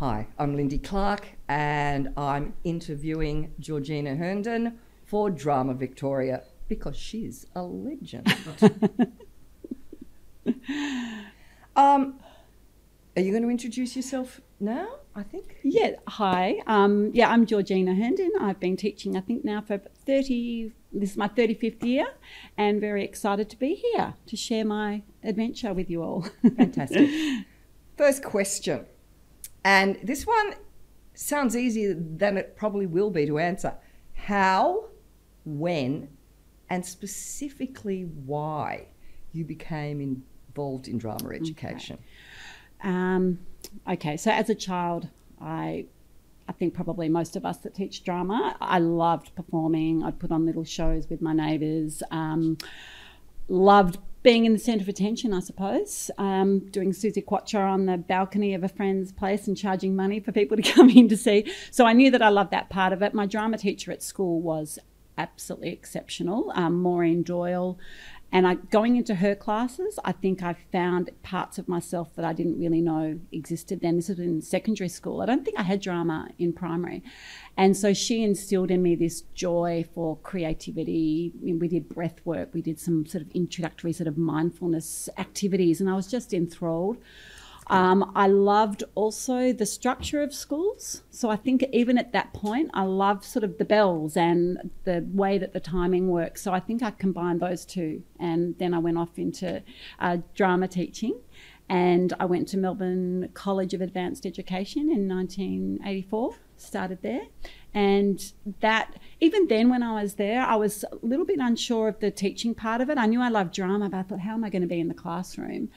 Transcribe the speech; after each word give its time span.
Hi, 0.00 0.28
I'm 0.38 0.54
Lindy 0.54 0.78
Clark, 0.78 1.26
and 1.48 2.12
I'm 2.16 2.54
interviewing 2.62 3.52
Georgina 3.58 4.14
Hearnden 4.14 4.76
for 5.04 5.28
Drama 5.28 5.74
Victoria 5.74 6.44
because 6.68 6.96
she's 6.96 7.46
a 7.56 7.62
legend. 7.62 8.32
um, 11.74 12.20
are 13.16 13.22
you 13.22 13.32
going 13.32 13.42
to 13.42 13.50
introduce 13.50 13.96
yourself 13.96 14.40
now? 14.60 14.86
I 15.16 15.24
think. 15.24 15.56
Yeah, 15.64 15.96
hi. 16.06 16.62
Um, 16.68 17.10
yeah, 17.12 17.28
I'm 17.28 17.44
Georgina 17.44 17.90
Hearnden. 17.90 18.30
I've 18.40 18.60
been 18.60 18.76
teaching, 18.76 19.16
I 19.16 19.20
think, 19.20 19.44
now 19.44 19.62
for 19.62 19.78
30, 20.06 20.70
this 20.92 21.10
is 21.10 21.16
my 21.16 21.26
35th 21.26 21.82
year, 21.82 22.06
and 22.56 22.80
very 22.80 23.02
excited 23.02 23.50
to 23.50 23.56
be 23.56 23.74
here 23.74 24.14
to 24.28 24.36
share 24.36 24.64
my 24.64 25.02
adventure 25.24 25.74
with 25.74 25.90
you 25.90 26.04
all. 26.04 26.24
Fantastic. 26.56 27.10
First 27.96 28.22
question, 28.22 28.86
and 29.68 29.98
this 30.02 30.26
one 30.26 30.54
sounds 31.12 31.54
easier 31.54 31.92
than 31.94 32.38
it 32.38 32.56
probably 32.56 32.86
will 32.86 33.10
be 33.10 33.26
to 33.26 33.38
answer. 33.38 33.74
How, 34.14 34.86
when, 35.44 36.08
and 36.70 36.86
specifically 36.86 38.04
why 38.24 38.86
you 39.32 39.44
became 39.44 40.00
involved 40.00 40.88
in 40.88 40.96
drama 40.96 41.28
education? 41.34 41.98
Okay. 42.80 42.88
Um, 42.88 43.40
okay, 43.86 44.16
so 44.16 44.30
as 44.30 44.48
a 44.48 44.54
child, 44.54 45.10
I 45.38 45.84
I 46.48 46.52
think 46.52 46.72
probably 46.72 47.10
most 47.10 47.36
of 47.36 47.44
us 47.44 47.58
that 47.58 47.74
teach 47.74 48.02
drama, 48.04 48.56
I 48.58 48.78
loved 48.78 49.34
performing. 49.34 50.02
I'd 50.02 50.18
put 50.18 50.30
on 50.30 50.46
little 50.46 50.64
shows 50.64 51.10
with 51.10 51.20
my 51.20 51.34
neighbours. 51.34 52.02
Um, 52.10 52.56
loved 53.48 53.98
being 54.22 54.44
in 54.44 54.52
the 54.52 54.58
centre 54.58 54.82
of 54.82 54.88
attention, 54.88 55.32
I 55.32 55.40
suppose. 55.40 56.10
Um, 56.18 56.60
doing 56.70 56.92
Suzi 56.92 57.24
Quatro 57.24 57.62
on 57.62 57.86
the 57.86 57.96
balcony 57.96 58.54
of 58.54 58.64
a 58.64 58.68
friend's 58.68 59.12
place 59.12 59.46
and 59.46 59.56
charging 59.56 59.94
money 59.96 60.20
for 60.20 60.32
people 60.32 60.56
to 60.56 60.62
come 60.74 60.90
in 60.90 61.08
to 61.08 61.16
see. 61.16 61.50
So 61.70 61.86
I 61.86 61.92
knew 61.92 62.10
that 62.10 62.22
I 62.22 62.28
loved 62.28 62.50
that 62.50 62.68
part 62.68 62.92
of 62.92 63.02
it. 63.02 63.14
My 63.14 63.26
drama 63.26 63.58
teacher 63.58 63.92
at 63.92 64.02
school 64.02 64.40
was 64.40 64.78
absolutely 65.16 65.70
exceptional, 65.70 66.52
um, 66.54 66.80
Maureen 66.80 67.22
Doyle. 67.22 67.78
And 68.30 68.46
I, 68.46 68.56
going 68.56 68.96
into 68.96 69.14
her 69.14 69.34
classes, 69.34 69.98
I 70.04 70.12
think 70.12 70.42
I 70.42 70.54
found 70.70 71.10
parts 71.22 71.56
of 71.58 71.66
myself 71.66 72.14
that 72.16 72.26
I 72.26 72.34
didn't 72.34 72.58
really 72.58 72.82
know 72.82 73.18
existed 73.32 73.80
then. 73.80 73.96
This 73.96 74.10
was 74.10 74.18
in 74.18 74.42
secondary 74.42 74.90
school. 74.90 75.22
I 75.22 75.26
don't 75.26 75.46
think 75.46 75.58
I 75.58 75.62
had 75.62 75.80
drama 75.80 76.28
in 76.38 76.52
primary. 76.52 77.02
And 77.56 77.74
so 77.74 77.94
she 77.94 78.22
instilled 78.22 78.70
in 78.70 78.82
me 78.82 78.96
this 78.96 79.22
joy 79.34 79.86
for 79.94 80.18
creativity. 80.18 81.32
We 81.42 81.68
did 81.68 81.88
breath 81.88 82.20
work, 82.26 82.50
we 82.52 82.60
did 82.60 82.78
some 82.78 83.06
sort 83.06 83.22
of 83.22 83.30
introductory 83.32 83.94
sort 83.94 84.08
of 84.08 84.18
mindfulness 84.18 85.08
activities, 85.16 85.80
and 85.80 85.88
I 85.88 85.94
was 85.94 86.06
just 86.06 86.34
enthralled. 86.34 86.98
Um, 87.70 88.12
I 88.14 88.26
loved 88.28 88.82
also 88.94 89.52
the 89.52 89.66
structure 89.66 90.22
of 90.22 90.32
schools. 90.34 91.02
So 91.10 91.28
I 91.28 91.36
think 91.36 91.64
even 91.72 91.98
at 91.98 92.12
that 92.12 92.32
point, 92.32 92.70
I 92.72 92.82
loved 92.84 93.24
sort 93.24 93.44
of 93.44 93.58
the 93.58 93.64
bells 93.64 94.16
and 94.16 94.70
the 94.84 95.06
way 95.12 95.38
that 95.38 95.52
the 95.52 95.60
timing 95.60 96.08
works. 96.08 96.42
So 96.42 96.52
I 96.52 96.60
think 96.60 96.82
I 96.82 96.90
combined 96.90 97.40
those 97.40 97.64
two. 97.64 98.02
And 98.18 98.56
then 98.58 98.72
I 98.72 98.78
went 98.78 98.96
off 98.96 99.18
into 99.18 99.62
uh, 100.00 100.18
drama 100.34 100.68
teaching. 100.68 101.20
And 101.68 102.14
I 102.18 102.24
went 102.24 102.48
to 102.48 102.56
Melbourne 102.56 103.28
College 103.34 103.74
of 103.74 103.82
Advanced 103.82 104.24
Education 104.24 104.90
in 104.90 105.06
1984, 105.06 106.34
started 106.56 107.02
there. 107.02 107.26
And 107.74 108.32
that, 108.60 108.94
even 109.20 109.48
then 109.48 109.68
when 109.68 109.82
I 109.82 110.02
was 110.02 110.14
there, 110.14 110.40
I 110.42 110.56
was 110.56 110.84
a 110.90 111.06
little 111.06 111.26
bit 111.26 111.38
unsure 111.38 111.88
of 111.88 112.00
the 112.00 112.10
teaching 112.10 112.54
part 112.54 112.80
of 112.80 112.88
it. 112.88 112.96
I 112.96 113.04
knew 113.04 113.20
I 113.20 113.28
loved 113.28 113.52
drama, 113.52 113.90
but 113.90 113.98
I 113.98 114.02
thought, 114.02 114.20
how 114.20 114.32
am 114.32 114.44
I 114.44 114.50
going 114.50 114.62
to 114.62 114.68
be 114.68 114.80
in 114.80 114.88
the 114.88 114.94
classroom? 114.94 115.68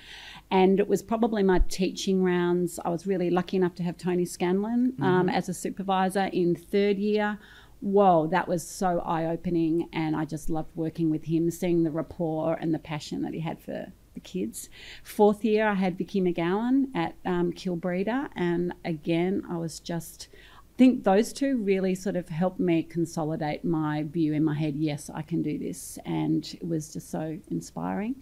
And 0.51 0.81
it 0.81 0.87
was 0.89 1.01
probably 1.01 1.43
my 1.43 1.59
teaching 1.69 2.23
rounds. 2.23 2.77
I 2.83 2.89
was 2.89 3.07
really 3.07 3.29
lucky 3.29 3.55
enough 3.55 3.73
to 3.75 3.83
have 3.83 3.97
Tony 3.97 4.25
Scanlon 4.25 4.93
um, 5.01 5.27
mm-hmm. 5.27 5.29
as 5.29 5.47
a 5.47 5.53
supervisor 5.53 6.25
in 6.33 6.55
third 6.55 6.97
year. 6.97 7.39
Whoa, 7.79 8.27
that 8.27 8.49
was 8.49 8.67
so 8.67 8.99
eye 8.99 9.25
opening. 9.25 9.87
And 9.93 10.13
I 10.15 10.25
just 10.25 10.49
loved 10.49 10.75
working 10.75 11.09
with 11.09 11.23
him, 11.23 11.49
seeing 11.51 11.83
the 11.83 11.89
rapport 11.89 12.55
and 12.55 12.73
the 12.73 12.79
passion 12.79 13.21
that 13.21 13.33
he 13.33 13.39
had 13.39 13.61
for 13.61 13.93
the 14.13 14.19
kids. 14.19 14.69
Fourth 15.03 15.45
year, 15.45 15.67
I 15.67 15.75
had 15.75 15.97
Vicky 15.97 16.19
McGowan 16.19 16.87
at 16.93 17.15
um, 17.25 17.53
Kilbreda. 17.53 18.27
And 18.35 18.73
again, 18.83 19.43
I 19.49 19.55
was 19.55 19.79
just, 19.79 20.27
I 20.33 20.77
think 20.77 21.05
those 21.05 21.31
two 21.31 21.57
really 21.57 21.95
sort 21.95 22.17
of 22.17 22.27
helped 22.27 22.59
me 22.59 22.83
consolidate 22.83 23.63
my 23.63 24.03
view 24.03 24.33
in 24.33 24.43
my 24.43 24.55
head. 24.55 24.75
Yes, 24.75 25.09
I 25.13 25.21
can 25.21 25.41
do 25.41 25.57
this. 25.57 25.97
And 26.05 26.45
it 26.59 26.67
was 26.67 26.91
just 26.91 27.09
so 27.09 27.39
inspiring. 27.49 28.15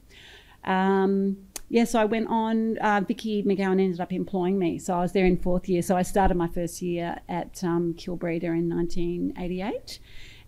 Um, 0.63 1.37
yeah, 1.69 1.83
so 1.83 1.99
I 1.99 2.05
went 2.05 2.27
on. 2.29 2.77
Uh, 2.79 3.01
Vicky 3.07 3.43
McGowan 3.43 3.79
ended 3.79 3.99
up 3.99 4.11
employing 4.11 4.57
me, 4.57 4.79
so 4.79 4.95
I 4.95 5.01
was 5.01 5.11
there 5.11 5.25
in 5.25 5.37
fourth 5.37 5.69
year. 5.69 5.83
So 5.83 5.95
I 5.95 6.01
started 6.01 6.35
my 6.35 6.47
first 6.47 6.81
year 6.81 7.19
at 7.29 7.63
um, 7.63 7.93
Kilbreda 7.93 8.45
in 8.45 8.69
1988, 8.69 9.99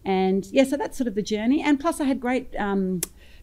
and 0.03 0.45
yeah, 0.47 0.63
so 0.63 0.77
that's 0.77 0.97
sort 0.97 1.07
of 1.07 1.13
the 1.13 1.21
journey. 1.21 1.61
And 1.61 1.79
plus, 1.79 2.01
I 2.01 2.05
had 2.05 2.19
great 2.19 2.55
um, 2.57 3.01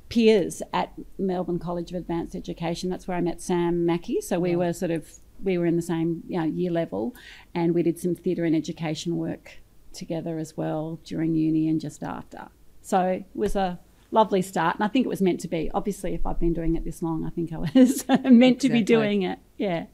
peers 0.09 0.61
at 0.73 0.93
Melbourne 1.19 1.61
College 1.61 1.91
of 1.91 1.97
Advanced 1.97 2.35
Education. 2.35 2.91
That's 2.91 3.07
where 3.07 3.17
I 3.17 3.21
met 3.21 3.41
Sam 3.41 3.87
Mackey. 3.87 4.21
So 4.21 4.41
we 4.41 4.57
were 4.57 4.73
sort 4.73 4.91
of 4.91 5.09
we 5.43 5.57
were 5.57 5.67
in 5.67 5.77
the 5.77 5.83
same 5.83 6.25
you 6.27 6.39
know, 6.39 6.47
year 6.47 6.73
level, 6.73 7.15
and 7.55 7.75
we 7.75 7.85
did 7.85 7.99
some 8.01 8.17
theatre 8.17 8.45
and 8.45 8.57
education 8.57 9.17
work 9.17 9.61
together 9.93 10.39
as 10.39 10.57
well 10.57 10.99
during 11.05 11.35
uni 11.35 11.69
and 11.69 11.81
just 11.81 12.03
after. 12.03 12.49
So 12.83 13.03
it 13.03 13.25
was 13.35 13.55
a 13.55 13.79
lovely 14.11 14.43
start. 14.43 14.77
And 14.77 14.85
I 14.85 14.89
think 14.89 15.07
it 15.07 15.09
was 15.09 15.23
meant 15.23 15.41
to 15.41 15.49
be. 15.49 15.71
Obviously, 15.75 16.15
if 16.15 16.27
I've 16.27 16.41
been 16.41 16.53
doing 16.53 16.77
it 16.77 16.85
this 16.85 17.03
long, 17.03 17.25
I 17.25 17.31
think 17.31 17.53
I 17.53 17.59
was 17.59 18.05
meant 18.25 18.61
to 18.61 18.69
be 18.69 18.83
doing 18.83 19.23
it. 19.23 19.39
Yeah. 19.57 19.87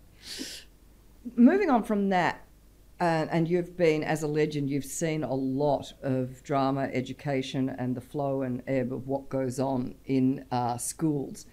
Moving 1.36 1.70
on 1.70 1.82
from 1.82 2.10
that, 2.10 2.44
uh, 3.00 3.26
and 3.30 3.48
you've 3.48 3.76
been, 3.76 4.04
as 4.04 4.22
a 4.22 4.26
legend, 4.26 4.70
you've 4.70 4.84
seen 4.84 5.24
a 5.24 5.34
lot 5.34 5.92
of 6.02 6.42
drama 6.42 6.88
education 6.92 7.74
and 7.78 7.94
the 7.94 8.00
flow 8.00 8.42
and 8.42 8.62
ebb 8.66 8.92
of 8.92 9.08
what 9.08 9.28
goes 9.28 9.58
on 9.58 9.94
in 10.04 10.44
uh, 10.52 10.76
schools. 10.76 11.46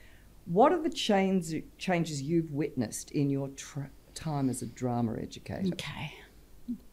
What 0.45 0.71
are 0.71 0.81
the 0.81 0.89
change, 0.89 1.53
changes 1.77 2.21
you've 2.21 2.51
witnessed 2.51 3.11
in 3.11 3.29
your 3.29 3.47
tra- 3.49 3.89
time 4.13 4.49
as 4.49 4.61
a 4.61 4.67
drama 4.67 5.17
educator? 5.19 5.67
Okay. 5.73 6.13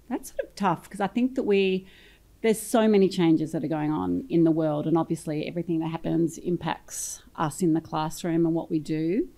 That's 0.08 0.30
sort 0.30 0.48
of 0.48 0.54
tough 0.54 0.84
because 0.84 1.00
I 1.00 1.06
think 1.06 1.34
that 1.34 1.42
we 1.42 1.86
there's 2.40 2.60
so 2.60 2.86
many 2.86 3.08
changes 3.08 3.52
that 3.52 3.64
are 3.64 3.68
going 3.68 3.90
on 3.90 4.24
in 4.28 4.44
the 4.44 4.50
world, 4.50 4.86
and 4.86 4.96
obviously 4.96 5.46
everything 5.48 5.80
that 5.80 5.88
happens 5.88 6.38
impacts 6.38 7.22
us 7.36 7.62
in 7.62 7.72
the 7.72 7.80
classroom 7.80 8.46
and 8.46 8.54
what 8.54 8.70
we 8.70 8.78
do. 8.78 9.28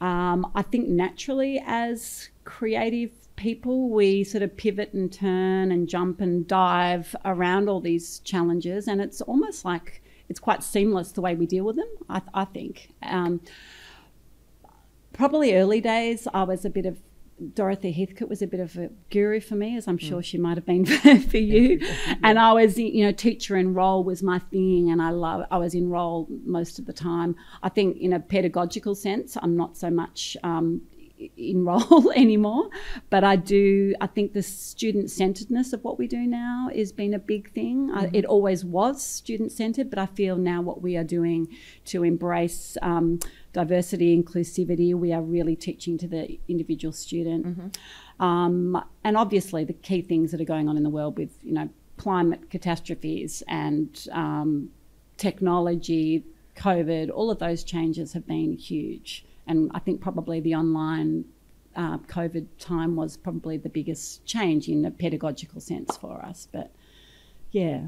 Um, 0.00 0.50
I 0.54 0.62
think 0.62 0.88
naturally, 0.88 1.62
as 1.64 2.30
creative 2.44 3.12
people, 3.36 3.90
we 3.90 4.24
sort 4.24 4.42
of 4.42 4.56
pivot 4.56 4.92
and 4.92 5.12
turn 5.12 5.70
and 5.70 5.88
jump 5.88 6.20
and 6.20 6.46
dive 6.46 7.14
around 7.24 7.68
all 7.68 7.80
these 7.80 8.18
challenges, 8.20 8.88
and 8.88 9.00
it's 9.00 9.20
almost 9.20 9.64
like 9.64 10.02
it's 10.28 10.40
quite 10.40 10.62
seamless 10.62 11.12
the 11.12 11.20
way 11.20 11.34
we 11.34 11.46
deal 11.46 11.64
with 11.64 11.76
them. 11.76 11.88
I, 12.08 12.22
I 12.34 12.44
think. 12.44 12.90
Um, 13.02 13.40
probably 15.12 15.54
early 15.54 15.80
days, 15.80 16.26
I 16.32 16.44
was 16.44 16.64
a 16.64 16.70
bit 16.70 16.86
of 16.86 16.98
Dorothy 17.54 17.92
Heathcote 17.92 18.28
was 18.28 18.42
a 18.42 18.46
bit 18.46 18.60
of 18.60 18.76
a 18.76 18.90
guru 19.10 19.40
for 19.40 19.54
me, 19.54 19.76
as 19.76 19.88
I'm 19.88 19.98
sure 19.98 20.20
mm. 20.20 20.24
she 20.24 20.38
might 20.38 20.56
have 20.56 20.66
been 20.66 20.84
for, 20.84 21.18
for 21.30 21.38
you. 21.38 21.80
and 22.22 22.38
I 22.38 22.52
was, 22.52 22.78
you 22.78 23.04
know, 23.04 23.12
teacher 23.12 23.56
in 23.56 23.72
role 23.72 24.04
was 24.04 24.22
my 24.22 24.38
thing, 24.38 24.90
and 24.90 25.00
I 25.00 25.10
love. 25.10 25.46
I 25.50 25.58
was 25.58 25.74
in 25.74 25.88
role 25.88 26.26
most 26.44 26.78
of 26.78 26.86
the 26.86 26.92
time. 26.92 27.36
I 27.62 27.68
think, 27.68 27.96
in 27.96 28.12
a 28.12 28.20
pedagogical 28.20 28.94
sense, 28.94 29.36
I'm 29.40 29.56
not 29.56 29.76
so 29.76 29.90
much 29.90 30.36
um, 30.42 30.82
in 31.36 31.64
role 31.64 32.10
anymore, 32.16 32.70
but 33.10 33.24
I 33.24 33.36
do. 33.36 33.94
I 34.00 34.06
think 34.06 34.32
the 34.32 34.42
student 34.42 35.10
centeredness 35.10 35.72
of 35.72 35.84
what 35.84 35.98
we 35.98 36.06
do 36.06 36.26
now 36.26 36.70
has 36.74 36.92
been 36.92 37.14
a 37.14 37.18
big 37.18 37.52
thing. 37.52 37.88
Mm-hmm. 37.88 37.98
I, 37.98 38.10
it 38.12 38.24
always 38.24 38.64
was 38.64 39.02
student 39.04 39.52
centered, 39.52 39.90
but 39.90 39.98
I 39.98 40.06
feel 40.06 40.36
now 40.36 40.62
what 40.62 40.82
we 40.82 40.96
are 40.96 41.04
doing 41.04 41.48
to 41.86 42.04
embrace. 42.04 42.76
Um, 42.82 43.20
diversity, 43.52 44.16
inclusivity. 44.16 44.94
We 44.94 45.12
are 45.12 45.22
really 45.22 45.56
teaching 45.56 45.98
to 45.98 46.06
the 46.06 46.38
individual 46.48 46.92
student. 46.92 47.46
Mm-hmm. 47.46 48.24
Um, 48.24 48.84
and 49.02 49.16
obviously, 49.16 49.64
the 49.64 49.72
key 49.72 50.02
things 50.02 50.30
that 50.30 50.40
are 50.40 50.44
going 50.44 50.68
on 50.68 50.76
in 50.76 50.82
the 50.82 50.90
world 50.90 51.18
with, 51.18 51.30
you 51.42 51.52
know, 51.52 51.68
climate 51.96 52.50
catastrophes 52.50 53.42
and 53.48 54.06
um, 54.12 54.70
technology, 55.16 56.24
COVID, 56.56 57.10
all 57.12 57.30
of 57.30 57.38
those 57.38 57.64
changes 57.64 58.12
have 58.12 58.26
been 58.26 58.56
huge. 58.56 59.24
And 59.50 59.68
I 59.74 59.80
think 59.80 60.00
probably 60.00 60.38
the 60.38 60.54
online 60.54 61.24
uh, 61.74 61.98
COVID 61.98 62.46
time 62.60 62.94
was 62.94 63.16
probably 63.16 63.56
the 63.56 63.68
biggest 63.68 64.24
change 64.24 64.68
in 64.68 64.84
a 64.84 64.92
pedagogical 64.92 65.60
sense 65.60 65.96
for 65.96 66.24
us. 66.24 66.46
But 66.52 66.72
yeah. 67.50 67.86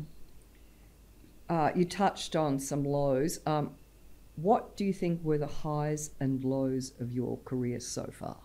Uh, 1.48 1.70
you 1.76 1.84
touched 1.84 2.34
on 2.34 2.58
some 2.58 2.82
lows. 2.82 3.38
Um, 3.46 3.76
what 4.34 4.76
do 4.76 4.84
you 4.84 4.92
think 4.92 5.22
were 5.22 5.38
the 5.38 5.46
highs 5.46 6.10
and 6.18 6.42
lows 6.42 6.94
of 6.98 7.12
your 7.12 7.38
career 7.44 7.78
so 7.78 8.10
far? 8.12 8.38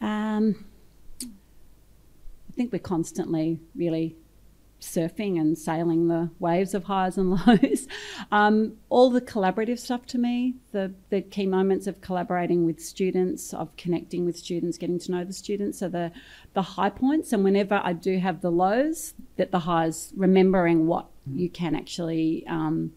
Um, 0.00 0.66
I 1.20 2.52
think 2.54 2.72
we're 2.72 2.78
constantly 2.78 3.58
really 3.74 4.14
surfing 4.80 5.40
and 5.40 5.58
sailing 5.58 6.08
the 6.08 6.30
waves 6.38 6.74
of 6.74 6.84
highs 6.84 7.16
and 7.18 7.30
lows. 7.30 7.86
Um, 8.30 8.74
all 8.90 9.10
the 9.10 9.20
collaborative 9.20 9.78
stuff 9.78 10.04
to 10.06 10.18
me, 10.18 10.56
the, 10.72 10.92
the 11.08 11.22
key 11.22 11.46
moments 11.46 11.86
of 11.86 12.00
collaborating 12.02 12.66
with 12.66 12.78
students, 12.80 13.54
of 13.54 13.74
connecting 13.76 14.26
with 14.26 14.36
students, 14.36 14.76
getting 14.76 14.98
to 14.98 15.12
know 15.12 15.24
the 15.24 15.32
students, 15.32 15.82
are 15.82 15.88
the, 15.88 16.12
the 16.52 16.60
high 16.60 16.90
points. 16.90 17.32
And 17.32 17.42
whenever 17.42 17.80
I 17.82 17.94
do 17.94 18.18
have 18.18 18.42
the 18.42 18.50
lows, 18.50 19.14
that 19.36 19.50
the 19.50 19.60
highs, 19.60 20.12
remembering 20.14 20.86
what 20.86 21.06
you 21.32 21.48
can 21.48 21.74
actually 21.74 22.44
um, 22.46 22.92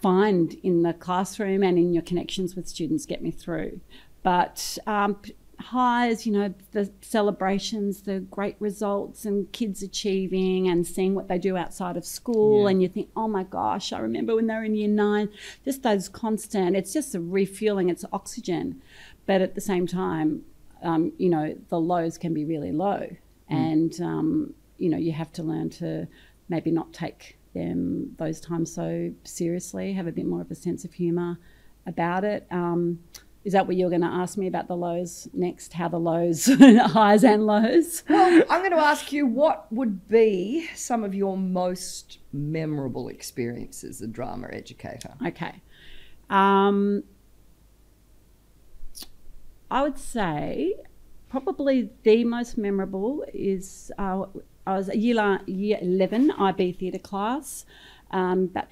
find 0.00 0.54
in 0.62 0.82
the 0.82 0.92
classroom 0.92 1.62
and 1.62 1.78
in 1.78 1.92
your 1.92 2.02
connections 2.02 2.56
with 2.56 2.68
students 2.68 3.06
get 3.06 3.22
me 3.22 3.30
through. 3.30 3.80
But 4.22 4.78
um, 4.86 5.18
highs, 5.62 6.26
you 6.26 6.32
know, 6.32 6.52
the 6.72 6.90
celebrations, 7.00 8.02
the 8.02 8.20
great 8.20 8.56
results, 8.58 9.24
and 9.24 9.50
kids 9.52 9.82
achieving 9.82 10.68
and 10.68 10.86
seeing 10.86 11.14
what 11.14 11.28
they 11.28 11.38
do 11.38 11.56
outside 11.56 11.96
of 11.96 12.04
school. 12.04 12.64
Yeah. 12.64 12.70
And 12.70 12.82
you 12.82 12.88
think, 12.88 13.08
oh 13.16 13.28
my 13.28 13.44
gosh, 13.44 13.92
I 13.92 13.98
remember 14.00 14.34
when 14.34 14.46
they 14.46 14.54
were 14.54 14.64
in 14.64 14.74
year 14.74 14.88
nine, 14.88 15.28
just 15.64 15.82
those 15.82 16.08
constant, 16.08 16.76
it's 16.76 16.92
just 16.92 17.14
a 17.14 17.20
refueling, 17.20 17.88
it's 17.88 18.04
oxygen. 18.12 18.82
But 19.26 19.40
at 19.40 19.54
the 19.54 19.60
same 19.60 19.86
time, 19.86 20.42
um, 20.82 21.12
you 21.16 21.30
know, 21.30 21.56
the 21.68 21.80
lows 21.80 22.18
can 22.18 22.34
be 22.34 22.44
really 22.44 22.72
low. 22.72 23.08
And, 23.48 24.00
um, 24.00 24.54
you 24.78 24.88
know, 24.88 24.96
you 24.96 25.12
have 25.12 25.32
to 25.34 25.42
learn 25.42 25.70
to 25.70 26.08
maybe 26.48 26.70
not 26.70 26.92
take 26.92 27.36
them 27.54 28.14
those 28.18 28.40
times 28.40 28.72
so 28.72 29.12
seriously, 29.24 29.92
have 29.92 30.06
a 30.06 30.12
bit 30.12 30.26
more 30.26 30.40
of 30.40 30.50
a 30.50 30.54
sense 30.54 30.84
of 30.84 30.92
humour 30.94 31.38
about 31.86 32.24
it. 32.24 32.46
Um, 32.50 32.98
is 33.44 33.52
that 33.54 33.66
what 33.66 33.76
you're 33.76 33.90
going 33.90 34.02
to 34.02 34.06
ask 34.06 34.38
me 34.38 34.46
about 34.46 34.68
the 34.68 34.76
lows 34.76 35.28
next? 35.32 35.72
How 35.72 35.88
the 35.88 35.98
lows, 35.98 36.46
highs 36.60 37.24
and 37.24 37.44
lows? 37.44 38.04
Well, 38.08 38.42
I'm 38.48 38.60
going 38.60 38.70
to 38.70 38.78
ask 38.78 39.12
you 39.12 39.26
what 39.26 39.72
would 39.72 40.08
be 40.08 40.68
some 40.74 41.02
of 41.02 41.14
your 41.14 41.36
most 41.36 42.18
memorable 42.32 43.08
experiences 43.08 43.96
as 43.96 44.02
a 44.02 44.06
drama 44.06 44.48
educator? 44.52 45.14
Okay. 45.26 45.60
Um, 46.30 47.02
I 49.70 49.82
would 49.82 49.98
say 49.98 50.74
probably 51.28 51.90
the 52.04 52.24
most 52.24 52.56
memorable 52.56 53.24
is 53.32 53.90
uh, 53.98 54.24
I 54.66 54.76
was 54.76 54.88
a 54.88 54.96
year, 54.96 55.40
year 55.46 55.78
11 55.80 56.30
IB 56.30 56.72
theatre 56.72 56.98
class, 56.98 57.64
um, 58.12 58.44
about 58.44 58.70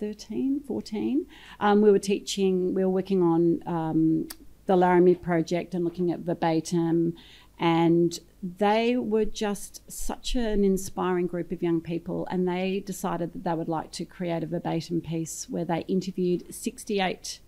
2013, 0.00 0.60
14. 0.66 1.26
Um, 1.60 1.80
we 1.80 1.90
were 1.90 1.98
teaching, 1.98 2.74
we 2.74 2.84
were 2.84 2.90
working 2.90 3.22
on 3.22 3.62
um, 3.66 4.28
the 4.66 4.76
Laramie 4.76 5.14
project 5.14 5.74
and 5.74 5.84
looking 5.84 6.10
at 6.10 6.20
verbatim. 6.20 7.14
And 7.58 8.18
they 8.42 8.96
were 8.96 9.24
just 9.24 9.90
such 9.90 10.34
an 10.34 10.64
inspiring 10.64 11.26
group 11.26 11.52
of 11.52 11.62
young 11.62 11.80
people. 11.80 12.26
And 12.30 12.48
they 12.48 12.82
decided 12.84 13.32
that 13.32 13.44
they 13.44 13.54
would 13.54 13.68
like 13.68 13.92
to 13.92 14.04
create 14.04 14.42
a 14.42 14.46
verbatim 14.46 15.00
piece 15.00 15.48
where 15.48 15.64
they 15.64 15.80
interviewed 15.88 16.52
68 16.52 17.40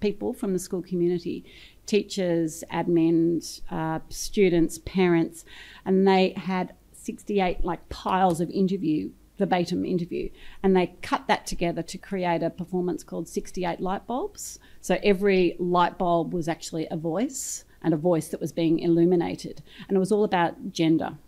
people 0.00 0.34
from 0.34 0.52
the 0.52 0.58
school 0.58 0.82
community 0.82 1.44
teachers 1.86 2.64
admins 2.70 3.62
uh, 3.70 4.00
students 4.10 4.78
parents. 4.78 5.44
And 5.84 6.06
they 6.06 6.34
had 6.36 6.74
68 6.92 7.64
like 7.64 7.88
piles 7.88 8.40
of 8.40 8.50
interview 8.50 9.10
verbatim 9.38 9.84
interview. 9.84 10.30
And 10.62 10.76
they 10.76 10.94
cut 11.02 11.26
that 11.28 11.46
together 11.46 11.82
to 11.82 11.98
create 11.98 12.42
a 12.42 12.50
performance 12.50 13.02
called 13.02 13.28
68 13.28 13.80
light 13.80 14.06
bulbs. 14.06 14.58
So 14.80 14.98
every 15.02 15.56
light 15.58 15.98
bulb 15.98 16.32
was 16.32 16.48
actually 16.48 16.86
a 16.90 16.96
voice 16.96 17.64
and 17.82 17.92
a 17.92 17.98
voice 17.98 18.28
that 18.28 18.40
was 18.40 18.52
being 18.52 18.78
illuminated. 18.78 19.62
And 19.88 19.96
it 19.96 20.00
was 20.00 20.12
all 20.12 20.24
about 20.24 20.72
gender. 20.72 21.18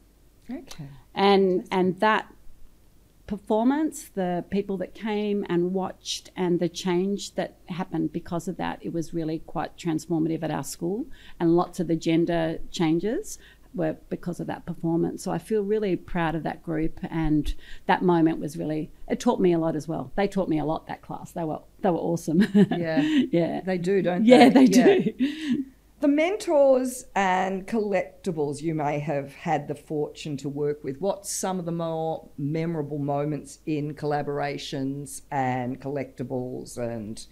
Okay. 0.48 0.86
and 1.12 1.66
and 1.72 1.98
that 1.98 2.32
performance 3.26 4.04
the 4.14 4.44
people 4.50 4.76
that 4.76 4.94
came 4.94 5.44
and 5.48 5.72
watched 5.72 6.30
and 6.36 6.60
the 6.60 6.68
change 6.68 7.34
that 7.34 7.56
happened 7.66 8.12
because 8.12 8.46
of 8.46 8.56
that 8.56 8.78
it 8.80 8.92
was 8.92 9.12
really 9.12 9.40
quite 9.40 9.76
transformative 9.76 10.44
at 10.44 10.50
our 10.50 10.62
school. 10.62 11.06
And 11.40 11.56
lots 11.56 11.80
of 11.80 11.88
the 11.88 11.96
gender 11.96 12.58
changes 12.70 13.38
were 13.76 13.96
because 14.08 14.40
of 14.40 14.46
that 14.48 14.66
performance. 14.66 15.22
So 15.22 15.30
i 15.30 15.38
feel 15.38 15.62
really 15.62 15.94
proud 15.96 16.34
of 16.34 16.42
that 16.42 16.62
group 16.62 16.98
and 17.10 17.54
that 17.86 18.02
moment 18.02 18.40
was 18.40 18.56
really 18.56 18.90
it 19.08 19.20
taught 19.20 19.40
me 19.40 19.52
a 19.52 19.58
lot 19.58 19.76
as 19.76 19.86
well. 19.86 20.10
They 20.16 20.26
taught 20.26 20.48
me 20.48 20.58
a 20.58 20.64
lot 20.64 20.86
that 20.88 21.02
class. 21.02 21.32
They 21.32 21.44
were 21.44 21.60
they 21.82 21.90
were 21.90 21.98
awesome. 21.98 22.46
Yeah. 22.54 23.00
yeah. 23.30 23.60
They 23.60 23.78
do, 23.78 24.02
don't 24.02 24.24
they? 24.24 24.30
yeah 24.30 24.48
they? 24.48 24.66
they 24.66 25.12
do. 25.12 25.64
The 25.98 26.08
mentors 26.08 27.06
and 27.14 27.66
collectibles 27.66 28.60
you 28.60 28.74
may 28.74 28.98
have 28.98 29.32
had 29.32 29.66
the 29.66 29.74
fortune 29.74 30.36
to 30.36 30.48
work 30.48 30.84
with, 30.84 31.00
what's 31.00 31.32
some 31.32 31.58
of 31.58 31.64
the 31.64 31.72
more 31.72 32.28
memorable 32.36 32.98
moments 32.98 33.60
in 33.64 33.94
collaborations 33.94 35.22
and 35.30 35.80
collectibles 35.80 36.76
and 36.76 37.26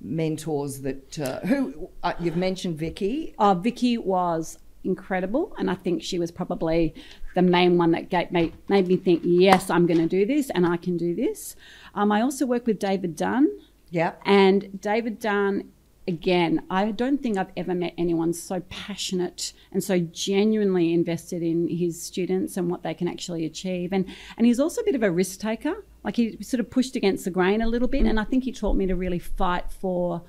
mentors 0.00 0.80
that 0.80 1.18
uh, 1.18 1.40
who 1.40 1.90
uh, 2.02 2.14
you've 2.18 2.36
mentioned 2.36 2.78
Vicky. 2.78 3.34
Uh, 3.38 3.54
Vicky 3.54 3.98
was 3.98 4.58
incredible, 4.84 5.54
and 5.58 5.70
I 5.70 5.74
think 5.74 6.02
she 6.02 6.18
was 6.18 6.30
probably 6.30 6.94
the 7.34 7.42
main 7.42 7.78
one 7.78 7.92
that 7.92 8.10
gave, 8.10 8.30
made, 8.30 8.54
made 8.68 8.88
me 8.88 8.96
think, 8.96 9.22
yes, 9.24 9.70
I'm 9.70 9.86
going 9.86 10.00
to 10.00 10.06
do 10.06 10.26
this 10.26 10.50
and 10.50 10.66
I 10.66 10.76
can 10.76 10.96
do 10.96 11.14
this. 11.14 11.56
Um, 11.94 12.12
I 12.12 12.20
also 12.20 12.46
work 12.46 12.66
with 12.66 12.78
David 12.78 13.16
Dunn, 13.16 13.48
yeah 13.90 14.12
and 14.24 14.80
David 14.80 15.18
Dunn, 15.18 15.70
again, 16.08 16.64
I 16.68 16.90
don't 16.90 17.22
think 17.22 17.38
I've 17.38 17.52
ever 17.56 17.74
met 17.74 17.94
anyone 17.96 18.32
so 18.32 18.60
passionate 18.68 19.52
and 19.70 19.82
so 19.82 19.98
genuinely 20.00 20.92
invested 20.92 21.42
in 21.42 21.68
his 21.68 22.02
students 22.02 22.56
and 22.56 22.70
what 22.70 22.82
they 22.82 22.94
can 22.94 23.08
actually 23.08 23.44
achieve. 23.44 23.92
And 23.92 24.06
and 24.36 24.46
he's 24.46 24.58
also 24.58 24.80
a 24.80 24.84
bit 24.84 24.94
of 24.94 25.02
a 25.02 25.10
risk 25.10 25.40
taker. 25.40 25.84
Like 26.02 26.16
he 26.16 26.42
sort 26.42 26.60
of 26.60 26.70
pushed 26.70 26.96
against 26.96 27.24
the 27.24 27.30
grain 27.30 27.62
a 27.62 27.68
little 27.68 27.88
bit, 27.88 28.06
and 28.06 28.18
I 28.18 28.24
think 28.24 28.44
he 28.44 28.52
taught 28.52 28.76
me 28.76 28.86
to 28.86 28.96
really 28.96 29.20
fight 29.20 29.70
for 29.70 30.22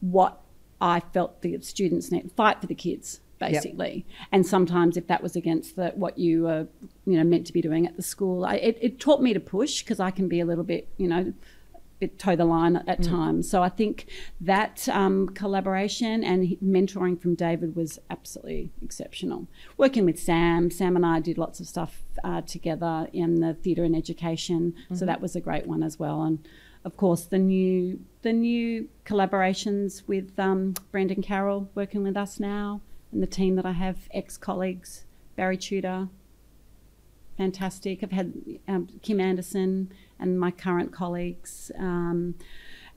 what 0.00 0.40
I 0.80 1.00
felt 1.00 1.40
the 1.40 1.58
students 1.62 2.10
need, 2.10 2.30
fight 2.32 2.60
for 2.60 2.66
the 2.66 2.74
kids 2.74 3.20
basically. 3.52 4.06
And 4.32 4.46
sometimes 4.46 4.96
if 4.96 5.06
that 5.06 5.22
was 5.22 5.36
against 5.36 5.76
the, 5.76 5.92
what 5.94 6.18
you 6.18 6.44
were, 6.44 6.66
you 7.06 7.16
know, 7.16 7.24
meant 7.24 7.46
to 7.46 7.52
be 7.52 7.60
doing 7.60 7.86
at 7.86 7.96
the 7.96 8.02
school, 8.02 8.44
I, 8.44 8.56
it, 8.56 8.78
it 8.80 9.00
taught 9.00 9.22
me 9.22 9.32
to 9.34 9.40
push 9.40 9.82
because 9.82 10.00
I 10.00 10.10
can 10.10 10.28
be 10.28 10.40
a 10.40 10.44
little 10.44 10.64
bit, 10.64 10.88
you 10.96 11.08
know, 11.08 11.32
bit 12.00 12.18
toe 12.18 12.36
the 12.36 12.44
line 12.44 12.76
at, 12.76 12.88
at 12.88 13.02
times. 13.02 13.48
So 13.48 13.62
I 13.62 13.68
think 13.68 14.06
that 14.40 14.88
um, 14.88 15.28
collaboration 15.30 16.24
and 16.24 16.56
mentoring 16.62 17.20
from 17.20 17.34
David 17.34 17.76
was 17.76 17.98
absolutely 18.10 18.70
exceptional. 18.82 19.46
Working 19.76 20.04
with 20.04 20.18
Sam, 20.18 20.70
Sam 20.70 20.96
and 20.96 21.06
I 21.06 21.20
did 21.20 21.38
lots 21.38 21.60
of 21.60 21.66
stuff 21.66 22.02
uh, 22.22 22.42
together 22.42 23.08
in 23.12 23.40
the 23.40 23.54
theatre 23.54 23.84
and 23.84 23.96
education, 23.96 24.74
so 24.92 25.06
that 25.06 25.20
was 25.20 25.36
a 25.36 25.40
great 25.40 25.66
one 25.66 25.82
as 25.82 25.98
well. 25.98 26.22
And 26.22 26.46
of 26.84 26.96
course, 26.96 27.24
the 27.24 27.38
new 27.38 28.00
the 28.22 28.32
new 28.32 28.88
collaborations 29.04 30.06
with 30.06 30.38
um, 30.38 30.74
Brendan 30.90 31.22
Carroll 31.22 31.70
working 31.74 32.02
with 32.02 32.16
us 32.16 32.40
now, 32.40 32.80
and 33.14 33.22
the 33.22 33.26
team 33.26 33.56
that 33.56 33.64
I 33.64 33.72
have, 33.72 34.08
ex 34.12 34.36
colleagues, 34.36 35.04
Barry 35.36 35.56
Tudor, 35.56 36.08
fantastic. 37.36 38.02
I've 38.02 38.12
had 38.12 38.32
um, 38.68 38.88
Kim 39.02 39.20
Anderson 39.20 39.92
and 40.18 40.38
my 40.38 40.50
current 40.50 40.92
colleagues 40.92 41.70
um, 41.78 42.34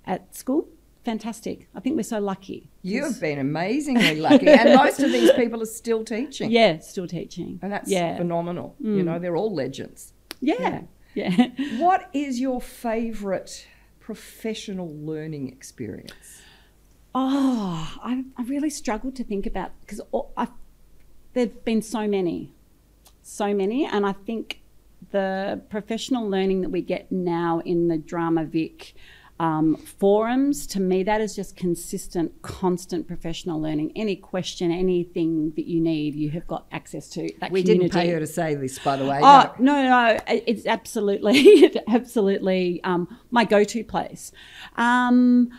at 0.05 0.36
school. 0.36 0.67
Fantastic. 1.05 1.69
I 1.74 1.79
think 1.79 1.95
we're 1.95 2.03
so 2.03 2.19
lucky. 2.19 2.69
you've 2.81 3.21
been 3.21 3.39
amazingly 3.39 4.19
lucky 4.19 4.47
and 4.47 4.74
most 4.83 5.00
of 5.00 5.09
these 5.12 5.31
people 5.33 5.62
are 5.62 5.65
still 5.65 6.03
teaching 6.03 6.51
Yeah, 6.51 6.79
still 6.79 7.07
teaching. 7.07 7.59
and 7.62 7.71
that's 7.71 7.89
yeah. 7.89 8.17
phenomenal 8.17 8.75
you 8.79 9.03
know 9.03 9.17
they're 9.19 9.36
all 9.38 9.53
legends 9.53 10.13
Yeah. 10.41 10.81
Yeah. 11.13 11.47
what 11.79 12.09
is 12.13 12.39
your 12.41 12.59
favorite 12.62 13.67
professional 14.01 14.89
learning 14.95 15.47
experience 15.47 16.41
Oh, 17.19 17.95
I, 18.03 18.25
I 18.38 18.43
really 18.43 18.69
struggled 18.69 19.15
to 19.15 19.24
think 19.24 19.47
about 19.47 19.71
because 19.81 20.01
there've 21.33 21.65
been 21.65 21.81
so 21.81 22.07
many, 22.07 22.53
so 23.24 23.55
many, 23.55 23.86
and 23.88 24.05
I 24.05 24.12
think 24.12 24.62
the 25.09 25.59
professional 25.69 26.29
learning 26.29 26.62
that 26.62 26.69
we 26.69 26.81
get 26.81 27.12
now 27.12 27.59
in 27.65 27.88
the 27.88 27.97
Drama 27.97 28.45
Vic 28.45 28.93
um, 29.39 29.77
forums, 29.77 30.67
to 30.67 30.79
me, 30.79 31.01
that 31.03 31.19
is 31.19 31.36
just 31.36 31.55
consistent, 31.55 32.39
constant 32.43 33.07
professional 33.07 33.59
learning. 33.59 33.93
Any 33.95 34.15
question, 34.15 34.71
anything 34.71 35.53
that 35.55 35.65
you 35.65 35.81
need, 35.81 36.13
you 36.13 36.29
have 36.31 36.45
got 36.45 36.67
access 36.71 37.09
to. 37.09 37.31
That 37.39 37.51
we 37.51 37.63
community. 37.63 37.89
didn't 37.89 37.93
pay 37.93 38.09
her 38.12 38.19
to 38.19 38.27
say 38.27 38.53
this 38.53 38.77
by 38.77 38.95
the 38.95 39.05
way 39.05 39.19
Oh 39.24 39.53
no. 39.57 39.74
no, 39.74 39.89
no, 39.89 40.19
it's 40.27 40.67
absolutely, 40.67 41.75
absolutely 41.88 42.83
um, 42.83 43.07
my 43.31 43.43
go-to 43.43 43.83
place. 43.83 44.31
Um, 44.75 45.50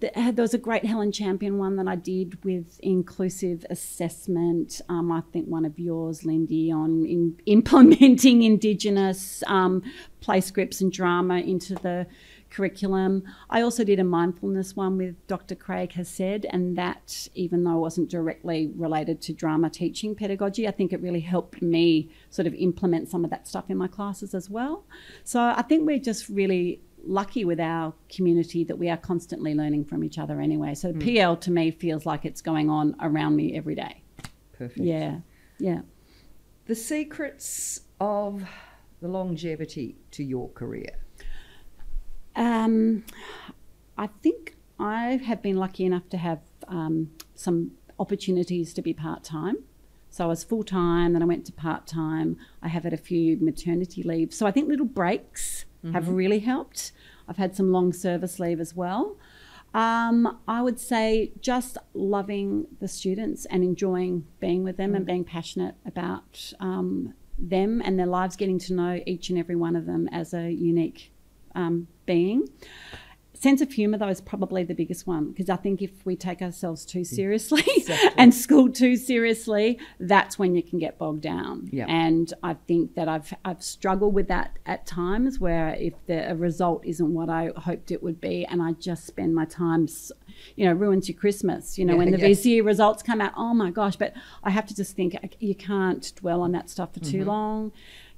th- 0.00 0.12
uh, 0.16 0.30
there 0.30 0.42
was 0.42 0.54
a 0.54 0.58
great 0.58 0.84
Helen 0.84 1.12
Champion 1.12 1.58
one 1.58 1.76
that 1.76 1.88
I 1.88 1.96
did 1.96 2.42
with 2.44 2.78
inclusive 2.82 3.64
assessment. 3.70 4.80
Um, 4.88 5.10
I 5.12 5.22
think 5.32 5.46
one 5.46 5.64
of 5.64 5.78
yours, 5.78 6.24
Lindy, 6.24 6.70
on 6.70 7.04
in, 7.04 7.38
implementing 7.46 8.42
Indigenous 8.42 9.42
um, 9.46 9.82
play 10.20 10.40
scripts 10.40 10.80
and 10.80 10.92
drama 10.92 11.38
into 11.38 11.74
the 11.74 12.06
curriculum. 12.52 13.24
I 13.50 13.62
also 13.62 13.82
did 13.82 13.98
a 13.98 14.04
mindfulness 14.04 14.76
one 14.76 14.98
with 14.98 15.26
Dr. 15.26 15.54
Craig 15.54 15.92
Hassed, 15.92 16.20
and 16.50 16.76
that, 16.76 17.28
even 17.34 17.64
though 17.64 17.76
it 17.76 17.80
wasn't 17.80 18.10
directly 18.10 18.70
related 18.76 19.20
to 19.22 19.32
drama 19.32 19.70
teaching 19.70 20.14
pedagogy, 20.14 20.68
I 20.68 20.70
think 20.70 20.92
it 20.92 21.00
really 21.00 21.20
helped 21.20 21.62
me 21.62 22.10
sort 22.30 22.46
of 22.46 22.54
implement 22.54 23.08
some 23.08 23.24
of 23.24 23.30
that 23.30 23.48
stuff 23.48 23.70
in 23.70 23.78
my 23.78 23.88
classes 23.88 24.34
as 24.34 24.50
well. 24.50 24.84
So 25.24 25.40
I 25.40 25.62
think 25.62 25.86
we're 25.86 25.98
just 25.98 26.28
really 26.28 26.80
lucky 27.04 27.44
with 27.44 27.60
our 27.60 27.94
community 28.08 28.64
that 28.64 28.76
we 28.76 28.88
are 28.88 28.96
constantly 28.96 29.54
learning 29.54 29.84
from 29.84 30.04
each 30.04 30.18
other 30.18 30.40
anyway. 30.40 30.74
So 30.74 30.92
mm. 30.92 31.02
PL 31.02 31.36
to 31.38 31.50
me 31.50 31.70
feels 31.70 32.06
like 32.06 32.24
it's 32.24 32.40
going 32.40 32.70
on 32.70 32.96
around 33.00 33.36
me 33.36 33.56
every 33.56 33.74
day. 33.74 34.02
Perfect. 34.52 34.80
Yeah. 34.80 35.18
Yeah. 35.58 35.80
The 36.66 36.74
secrets 36.74 37.80
of 38.00 38.44
the 39.02 39.08
longevity 39.08 39.96
to 40.12 40.24
your 40.24 40.48
career? 40.50 40.96
Um, 42.34 43.04
I 43.98 44.06
think 44.06 44.56
I 44.78 45.20
have 45.26 45.42
been 45.42 45.56
lucky 45.56 45.84
enough 45.84 46.08
to 46.10 46.16
have 46.16 46.40
um, 46.68 47.10
some 47.34 47.72
opportunities 47.98 48.72
to 48.74 48.82
be 48.82 48.94
part 48.94 49.22
time. 49.24 49.56
So 50.08 50.24
I 50.24 50.26
was 50.28 50.44
full 50.44 50.62
time, 50.62 51.14
then 51.14 51.22
I 51.22 51.26
went 51.26 51.46
to 51.46 51.52
part 51.52 51.86
time. 51.86 52.36
I 52.62 52.68
have 52.68 52.84
had 52.84 52.92
a 52.92 52.98
few 52.98 53.38
maternity 53.38 54.02
leaves. 54.02 54.36
So 54.36 54.46
I 54.46 54.50
think 54.50 54.68
little 54.68 54.86
breaks 54.86 55.64
mm-hmm. 55.84 55.94
have 55.94 56.08
really 56.08 56.40
helped. 56.40 56.92
I've 57.28 57.36
had 57.36 57.54
some 57.54 57.72
long 57.72 57.92
service 57.92 58.38
leave 58.38 58.60
as 58.60 58.74
well. 58.74 59.16
Um, 59.74 60.38
I 60.46 60.60
would 60.60 60.78
say 60.78 61.32
just 61.40 61.78
loving 61.94 62.66
the 62.80 62.88
students 62.88 63.46
and 63.46 63.64
enjoying 63.64 64.26
being 64.38 64.64
with 64.64 64.76
them 64.76 64.92
mm. 64.92 64.96
and 64.96 65.06
being 65.06 65.24
passionate 65.24 65.76
about 65.86 66.52
um, 66.60 67.14
them 67.38 67.80
and 67.82 67.98
their 67.98 68.06
lives, 68.06 68.36
getting 68.36 68.58
to 68.60 68.74
know 68.74 69.00
each 69.06 69.30
and 69.30 69.38
every 69.38 69.56
one 69.56 69.74
of 69.74 69.86
them 69.86 70.08
as 70.08 70.34
a 70.34 70.50
unique 70.50 71.12
um, 71.54 71.86
being 72.04 72.48
sense 73.42 73.60
of 73.60 73.72
humor 73.72 73.98
though 73.98 74.08
is 74.08 74.20
probably 74.20 74.62
the 74.62 74.74
biggest 74.74 75.04
one 75.04 75.30
because 75.30 75.50
i 75.50 75.56
think 75.56 75.82
if 75.82 75.90
we 76.06 76.14
take 76.14 76.40
ourselves 76.40 76.84
too 76.84 77.02
seriously 77.02 77.64
exactly. 77.76 78.10
and 78.16 78.32
school 78.32 78.70
too 78.70 78.94
seriously 78.94 79.80
that's 79.98 80.38
when 80.38 80.54
you 80.54 80.62
can 80.62 80.78
get 80.78 80.96
bogged 80.96 81.22
down 81.22 81.68
yeah. 81.72 81.84
and 81.88 82.32
i 82.44 82.54
think 82.54 82.94
that 82.94 83.08
i've 83.08 83.34
i've 83.44 83.60
struggled 83.60 84.14
with 84.14 84.28
that 84.28 84.56
at 84.66 84.86
times 84.86 85.40
where 85.40 85.74
if 85.74 85.92
the 86.06 86.34
result 86.36 86.84
isn't 86.86 87.12
what 87.12 87.28
i 87.28 87.50
hoped 87.56 87.90
it 87.90 88.00
would 88.00 88.20
be 88.20 88.46
and 88.46 88.62
i 88.62 88.70
just 88.72 89.06
spend 89.06 89.34
my 89.34 89.44
time 89.44 89.88
you 90.54 90.64
know 90.64 90.72
ruins 90.72 91.08
your 91.08 91.18
christmas 91.18 91.76
you 91.76 91.84
know 91.84 91.94
yeah, 91.94 91.98
when 91.98 92.10
the 92.12 92.18
yeah. 92.18 92.28
vce 92.28 92.64
results 92.64 93.02
come 93.02 93.20
out 93.20 93.32
oh 93.36 93.52
my 93.52 93.72
gosh 93.72 93.96
but 93.96 94.14
i 94.44 94.50
have 94.50 94.66
to 94.66 94.74
just 94.74 94.94
think 94.94 95.16
you 95.40 95.54
can't 95.56 96.12
dwell 96.14 96.42
on 96.42 96.52
that 96.52 96.70
stuff 96.70 96.94
for 96.94 97.00
mm-hmm. 97.00 97.10
too 97.10 97.24
long 97.24 97.72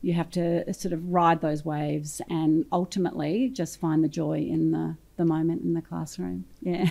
you 0.04 0.12
have 0.12 0.28
to 0.28 0.70
sort 0.74 0.92
of 0.92 1.02
ride 1.08 1.40
those 1.40 1.64
waves 1.64 2.20
and 2.28 2.66
ultimately 2.70 3.48
just 3.48 3.80
find 3.80 4.04
the 4.04 4.08
joy 4.08 4.38
in 4.38 4.70
the, 4.70 4.94
the 5.16 5.24
moment 5.24 5.62
in 5.62 5.74
the 5.74 5.82
classroom. 5.82 6.44
Yeah. 6.60 6.84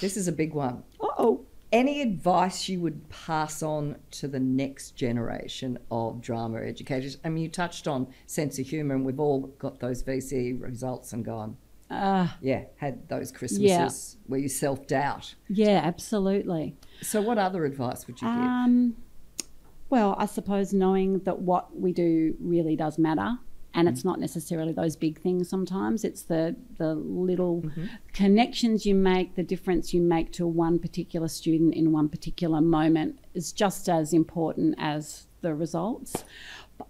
This 0.00 0.16
is 0.16 0.28
a 0.28 0.32
big 0.32 0.54
one. 0.54 0.82
Oh. 1.00 1.44
Any 1.72 2.02
advice 2.02 2.68
you 2.68 2.80
would 2.80 3.08
pass 3.10 3.62
on 3.62 3.96
to 4.12 4.26
the 4.26 4.40
next 4.40 4.96
generation 4.96 5.78
of 5.90 6.20
drama 6.20 6.62
educators? 6.62 7.18
I 7.24 7.28
mean, 7.28 7.44
you 7.44 7.48
touched 7.48 7.86
on 7.86 8.08
sense 8.26 8.58
of 8.58 8.66
humour, 8.66 8.96
and 8.96 9.04
we've 9.04 9.20
all 9.20 9.42
got 9.58 9.78
those 9.78 10.02
VCE 10.02 10.60
results 10.60 11.12
and 11.12 11.24
gone, 11.24 11.56
uh, 11.90 12.28
yeah, 12.40 12.64
had 12.76 13.08
those 13.08 13.32
Christmases 13.32 14.16
yeah. 14.16 14.20
where 14.28 14.38
you 14.38 14.48
self 14.48 14.86
doubt. 14.86 15.34
Yeah, 15.48 15.80
absolutely. 15.84 16.76
So, 17.02 17.20
what 17.20 17.36
other 17.36 17.64
advice 17.64 18.06
would 18.06 18.20
you 18.20 18.28
give? 18.28 18.36
Um, 18.36 18.96
well, 19.88 20.14
I 20.16 20.26
suppose 20.26 20.72
knowing 20.72 21.18
that 21.20 21.40
what 21.40 21.76
we 21.76 21.92
do 21.92 22.36
really 22.38 22.76
does 22.76 22.96
matter. 22.96 23.38
And 23.74 23.86
mm 23.86 23.90
it's 23.90 24.04
not 24.04 24.20
necessarily 24.20 24.72
those 24.72 24.96
big 24.96 25.20
things 25.20 25.48
sometimes. 25.48 26.04
It's 26.04 26.22
the 26.22 26.56
the 26.78 26.94
little 26.94 27.62
mm-hmm. 27.62 27.86
connections 28.12 28.86
you 28.86 28.94
make, 28.94 29.34
the 29.34 29.42
difference 29.42 29.94
you 29.94 30.00
make 30.00 30.32
to 30.32 30.46
one 30.46 30.78
particular 30.78 31.28
student 31.28 31.74
in 31.74 31.92
one 31.92 32.08
particular 32.08 32.60
moment 32.60 33.18
is 33.34 33.52
just 33.52 33.88
as 33.88 34.12
important 34.12 34.74
as 34.78 35.26
the 35.40 35.54
results. 35.54 36.24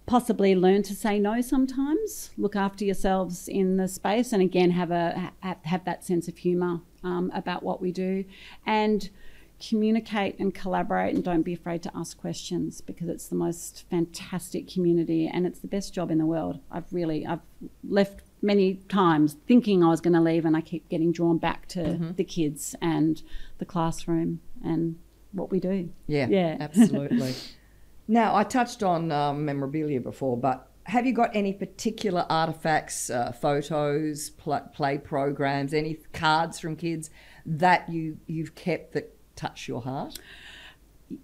Possibly 0.05 0.55
learn 0.55 0.83
to 0.83 0.95
say 0.95 1.19
no 1.19 1.41
sometimes. 1.41 2.31
Look 2.37 2.55
after 2.55 2.85
yourselves 2.85 3.47
in 3.47 3.77
the 3.77 3.87
space, 3.87 4.31
and 4.31 4.41
again 4.41 4.71
have 4.71 4.91
a 4.91 5.31
have 5.41 5.83
that 5.85 6.03
sense 6.05 6.27
of 6.27 6.37
humour 6.37 6.81
um, 7.03 7.31
about 7.33 7.63
what 7.63 7.81
we 7.81 7.91
do, 7.91 8.25
and 8.65 9.09
communicate 9.61 10.39
and 10.39 10.53
collaborate 10.53 11.13
and 11.13 11.23
don't 11.23 11.43
be 11.43 11.53
afraid 11.53 11.83
to 11.83 11.91
ask 11.95 12.17
questions 12.17 12.81
because 12.81 13.07
it's 13.07 13.27
the 13.27 13.35
most 13.35 13.85
fantastic 13.89 14.67
community 14.67 15.29
and 15.31 15.45
it's 15.45 15.59
the 15.59 15.67
best 15.67 15.93
job 15.93 16.09
in 16.09 16.17
the 16.17 16.25
world. 16.25 16.59
I've 16.71 16.91
really 16.91 17.25
I've 17.25 17.41
left 17.87 18.21
many 18.41 18.75
times 18.89 19.37
thinking 19.47 19.83
I 19.83 19.89
was 19.89 20.01
going 20.01 20.13
to 20.13 20.21
leave 20.21 20.45
and 20.45 20.57
I 20.57 20.61
keep 20.61 20.89
getting 20.89 21.11
drawn 21.11 21.37
back 21.37 21.67
to 21.69 21.79
mm-hmm. 21.79 22.11
the 22.13 22.23
kids 22.23 22.75
and 22.81 23.21
the 23.59 23.65
classroom 23.65 24.41
and 24.63 24.97
what 25.31 25.51
we 25.51 25.59
do. 25.59 25.89
Yeah, 26.07 26.27
yeah, 26.27 26.57
absolutely. 26.59 27.35
now 28.07 28.35
I 28.35 28.43
touched 28.43 28.81
on 28.81 29.11
um, 29.11 29.45
memorabilia 29.45 30.01
before, 30.01 30.37
but 30.37 30.67
have 30.85 31.05
you 31.05 31.13
got 31.13 31.35
any 31.35 31.53
particular 31.53 32.25
artifacts, 32.29 33.11
uh, 33.11 33.31
photos, 33.31 34.31
pl- 34.31 34.67
play 34.73 34.97
programs, 34.97 35.73
any 35.73 35.99
cards 36.11 36.59
from 36.59 36.75
kids 36.75 37.11
that 37.45 37.89
you 37.89 38.17
you've 38.25 38.55
kept 38.55 38.93
that 38.93 39.15
touch 39.41 39.67
your 39.67 39.81
heart? 39.81 40.19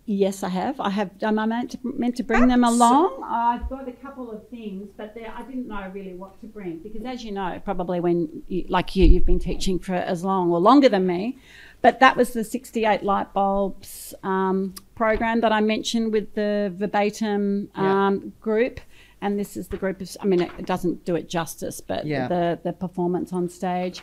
Yes, 0.05 0.43
I 0.43 0.49
have. 0.49 0.79
I 0.79 0.89
have. 0.89 1.11
Am 1.21 1.39
I 1.39 1.45
meant 1.45 1.71
to, 1.71 1.79
meant 1.83 2.15
to 2.17 2.23
bring 2.23 2.47
them 2.47 2.63
along? 2.63 3.23
I've 3.23 3.69
got 3.69 3.87
a 3.87 3.93
couple 3.93 4.31
of 4.31 4.47
things, 4.49 4.89
but 4.97 5.15
I 5.17 5.41
didn't 5.43 5.67
know 5.67 5.89
really 5.93 6.13
what 6.13 6.39
to 6.41 6.47
bring 6.47 6.79
because, 6.79 7.03
as 7.05 7.23
you 7.23 7.31
know, 7.31 7.61
probably 7.63 7.99
when, 7.99 8.43
you, 8.47 8.65
like 8.67 8.95
you, 8.95 9.05
you've 9.05 9.25
been 9.25 9.39
teaching 9.39 9.79
for 9.79 9.95
as 9.95 10.23
long 10.23 10.51
or 10.51 10.59
longer 10.59 10.89
than 10.89 11.07
me. 11.07 11.37
But 11.81 11.99
that 11.99 12.17
was 12.17 12.33
the 12.33 12.43
68 12.43 13.03
light 13.03 13.33
bulbs 13.33 14.13
um, 14.23 14.73
program 14.95 15.41
that 15.41 15.51
I 15.51 15.61
mentioned 15.61 16.11
with 16.11 16.33
the 16.33 16.73
verbatim 16.75 17.69
um, 17.75 18.33
group. 18.41 18.79
And 19.21 19.39
this 19.39 19.55
is 19.55 19.67
the 19.67 19.77
group 19.77 20.01
of, 20.01 20.15
I 20.21 20.25
mean, 20.25 20.41
it 20.41 20.65
doesn't 20.65 21.05
do 21.05 21.15
it 21.15 21.29
justice, 21.29 21.81
but 21.81 22.05
yeah. 22.05 22.27
the, 22.27 22.59
the 22.63 22.73
performance 22.73 23.31
on 23.31 23.49
stage. 23.49 24.01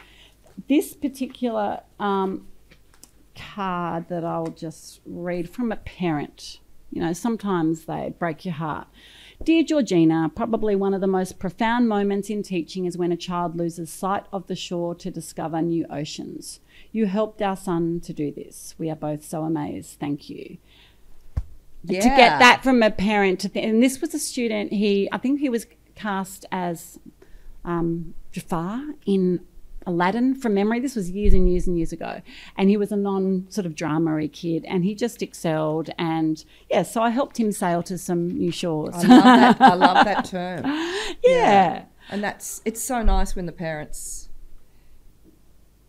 This 0.68 0.94
particular 0.94 1.80
um, 1.99 2.47
card 3.55 4.09
that 4.09 4.25
I'll 4.25 4.49
just 4.49 5.01
read 5.07 5.49
from 5.49 5.71
a 5.71 5.77
parent. 5.77 6.61
You 6.91 7.01
know, 7.01 7.13
sometimes 7.13 7.85
they 7.85 8.15
break 8.19 8.45
your 8.45 8.55
heart. 8.55 8.87
Dear 9.43 9.65
Georgina, 9.65 10.31
probably 10.35 10.77
one 10.77 10.95
of 10.95 11.01
the 11.01 11.07
most 11.07 11.39
profound 11.39 11.89
moments 11.89 12.31
in 12.31 12.43
teaching 12.43 12.85
is 12.87 12.97
when 12.97 13.13
a 13.13 13.17
child 13.17 13.57
loses 13.57 13.91
sight 13.91 14.25
of 14.33 14.47
the 14.47 14.55
shore 14.55 14.95
to 14.95 15.11
discover 15.11 15.61
new 15.61 15.87
oceans. 15.91 16.61
You 16.93 17.07
helped 17.07 17.43
our 17.43 17.57
son 17.57 18.01
to 18.01 18.13
do 18.13 18.31
this. 18.31 18.75
We 18.79 18.91
are 18.91 18.97
both 18.97 19.25
so 19.25 19.43
amazed. 19.43 19.99
Thank 19.99 20.31
you. 20.31 20.59
Yeah. 21.85 22.01
To 22.01 22.09
get 22.09 22.39
that 22.39 22.63
from 22.63 22.83
a 22.83 22.91
parent 22.91 23.41
to 23.41 23.49
th- 23.49 23.65
and 23.65 23.83
this 23.83 24.01
was 24.01 24.15
a 24.15 24.19
student. 24.19 24.73
He, 24.73 25.09
I 25.13 25.19
think 25.19 25.41
he 25.41 25.49
was 25.49 25.67
cast 25.95 26.47
as 26.51 26.99
um, 27.65 28.15
Jafar 28.33 28.95
in 29.05 29.41
Aladdin 29.87 30.35
from 30.35 30.55
memory. 30.55 30.81
This 30.81 30.97
was 30.97 31.11
years 31.11 31.35
and 31.35 31.50
years 31.50 31.67
and 31.67 31.76
years 31.76 31.93
ago. 31.93 32.21
And 32.57 32.69
he 32.69 32.76
was 32.76 32.93
a 32.93 32.97
non 32.97 33.47
sort 33.50 33.67
of 33.67 33.75
dramery 33.75 34.33
kid 34.33 34.64
and 34.67 34.85
he 34.85 34.95
just 34.95 35.23
excelled. 35.23 35.91
And 35.99 36.45
yeah, 36.71 36.83
so 36.83 37.03
I 37.03 37.11
helped 37.11 37.38
him 37.38 37.53
sail 37.53 37.83
to 37.85 37.99
some 37.99 38.29
new 38.29 38.50
shores. 38.50 38.95
I 38.97 39.07
love 39.07 39.25
that, 39.25 39.61
I 39.61 39.75
love 39.75 40.05
that 40.05 40.25
term. 40.25 40.64
yeah. 40.64 41.14
yeah. 41.23 41.85
And 42.11 42.23
that's, 42.23 42.61
it's 42.64 42.83
so 42.83 43.03
nice 43.03 43.35
when 43.35 43.47
the 43.47 43.53
parents 43.53 44.29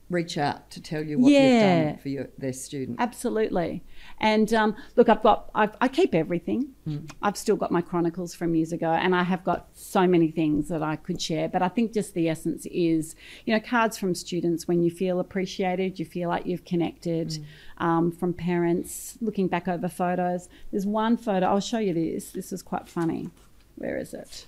reach 0.10 0.38
out 0.38 0.70
to 0.72 0.82
tell 0.82 1.04
you 1.04 1.20
what 1.20 1.32
yeah. 1.32 1.42
you've 1.42 1.88
done 1.88 1.98
for 1.98 2.10
your, 2.10 2.30
their 2.38 2.54
student. 2.54 2.98
Absolutely. 3.00 3.84
And 4.20 4.54
um, 4.54 4.76
look, 4.96 5.10
I've 5.10 5.22
got, 5.22 5.50
I've, 5.54 5.76
i 5.82 5.88
keep 5.88 6.16
everything. 6.16 6.70
Mm. 6.88 7.12
I've 7.22 7.38
still 7.38 7.56
got 7.56 7.72
my 7.72 7.82
chronicles 7.82 8.34
from 8.34 8.56
years 8.56 8.72
ago, 8.72 8.92
and 8.92 9.16
I 9.16 9.24
have 9.24 9.44
got 9.44 9.68
so 9.74 10.08
many 10.08 10.32
things 10.32 10.70
that 10.70 10.82
I 10.82 10.96
could 10.96 11.22
share. 11.22 11.50
But 11.50 11.62
I 11.62 11.68
think 11.68 11.94
just 11.94 12.14
the 12.14 12.30
essence 12.30 12.66
is, 12.68 13.16
you 13.46 13.54
know, 13.54 13.60
cards 13.60 13.98
from 13.98 14.16
students 14.16 14.68
when 14.68 14.82
you 14.82 14.90
feel 14.90 15.20
appreciated, 15.20 16.00
you 16.00 16.06
feel 16.06 16.30
like 16.30 16.46
you've 16.46 16.66
connected. 16.66 17.30
Mm. 17.30 17.44
Um, 17.78 18.10
from 18.10 18.32
parents, 18.32 19.18
looking 19.20 19.50
back 19.50 19.68
over 19.68 19.90
photos. 19.90 20.48
There's 20.72 20.86
one 20.86 21.18
photo. 21.18 21.48
I'll 21.48 21.60
show 21.60 21.80
you 21.80 21.94
this. 21.94 22.32
This 22.32 22.54
is 22.54 22.62
quite 22.62 22.88
funny. 22.88 23.30
Where 23.76 23.98
is 23.98 24.14
it? 24.14 24.46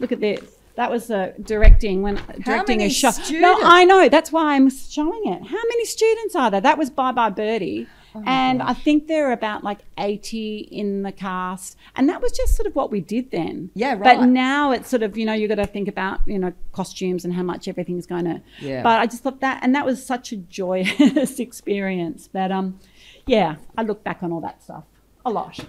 Look 0.00 0.10
at 0.10 0.18
this. 0.18 0.56
That 0.74 0.90
was 0.90 1.10
uh, 1.10 1.32
directing 1.42 2.02
when 2.02 2.20
directing 2.44 2.80
a 2.82 2.88
show. 2.88 3.10
Students? 3.10 3.42
No, 3.42 3.58
I 3.62 3.84
know. 3.84 4.08
That's 4.08 4.32
why 4.32 4.54
I'm 4.54 4.70
showing 4.70 5.26
it. 5.26 5.46
How 5.46 5.62
many 5.68 5.84
students 5.84 6.34
are 6.34 6.50
there? 6.50 6.60
That 6.60 6.78
was 6.78 6.90
Bye 6.90 7.12
Bye 7.12 7.30
Birdie. 7.30 7.86
Oh 8.14 8.22
and 8.26 8.58
gosh. 8.58 8.68
I 8.70 8.74
think 8.74 9.06
there 9.06 9.28
are 9.28 9.32
about 9.32 9.62
like 9.62 9.80
80 9.98 10.68
in 10.70 11.02
the 11.02 11.12
cast. 11.12 11.76
And 11.96 12.08
that 12.08 12.20
was 12.20 12.32
just 12.32 12.56
sort 12.56 12.66
of 12.66 12.74
what 12.74 12.90
we 12.90 13.00
did 13.00 13.30
then. 13.30 13.70
Yeah, 13.74 13.92
right. 13.92 14.18
But 14.18 14.26
now 14.26 14.72
it's 14.72 14.88
sort 14.88 15.02
of, 15.02 15.16
you 15.16 15.24
know, 15.24 15.32
you've 15.32 15.48
got 15.48 15.56
to 15.56 15.66
think 15.66 15.88
about, 15.88 16.20
you 16.26 16.38
know, 16.38 16.52
costumes 16.72 17.24
and 17.24 17.34
how 17.34 17.42
much 17.42 17.68
everything's 17.68 18.06
going 18.06 18.24
to. 18.24 18.42
Yeah. 18.60 18.82
But 18.82 19.00
I 19.00 19.06
just 19.06 19.22
thought 19.22 19.40
that, 19.40 19.60
and 19.62 19.74
that 19.74 19.86
was 19.86 20.04
such 20.04 20.32
a 20.32 20.36
joyous 20.36 21.38
experience. 21.38 22.28
But 22.32 22.50
um, 22.50 22.80
yeah, 23.26 23.56
I 23.76 23.82
look 23.82 24.02
back 24.04 24.22
on 24.22 24.32
all 24.32 24.40
that 24.40 24.62
stuff 24.62 24.84
a 25.24 25.30
lot. 25.30 25.60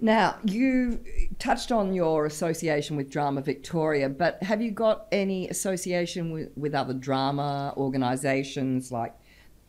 Now, 0.00 0.38
you 0.44 0.98
touched 1.38 1.70
on 1.70 1.94
your 1.94 2.26
association 2.26 2.96
with 2.96 3.08
Drama 3.08 3.40
Victoria, 3.40 4.08
but 4.08 4.42
have 4.42 4.60
you 4.60 4.72
got 4.72 5.06
any 5.12 5.48
association 5.48 6.32
with, 6.32 6.48
with 6.56 6.74
other 6.74 6.92
drama 6.92 7.72
organisations 7.76 8.90
like 8.90 9.14